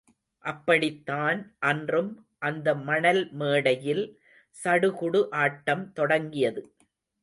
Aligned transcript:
அப்படித்தான், 0.45 1.39
அன்றும் 1.59 2.25
அந்த 2.39 2.75
மணல் 2.75 3.23
மேடையில் 3.33 4.03
சடுகுடு 4.63 5.21
ஆட்டம் 5.29 5.91
தொடங்கியது. 5.91 6.63